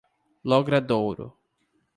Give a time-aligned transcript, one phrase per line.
[0.51, 1.31] Logradouro